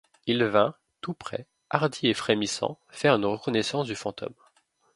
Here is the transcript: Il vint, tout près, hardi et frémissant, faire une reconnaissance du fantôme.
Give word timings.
Il 0.25 0.43
vint, 0.45 0.73
tout 1.01 1.13
près, 1.13 1.45
hardi 1.69 2.07
et 2.07 2.15
frémissant, 2.15 2.79
faire 2.89 3.13
une 3.17 3.25
reconnaissance 3.25 3.85
du 3.85 3.93
fantôme. 3.93 4.33